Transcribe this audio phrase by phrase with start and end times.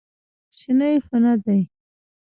[0.49, 1.59] کوچنى خو نه دى.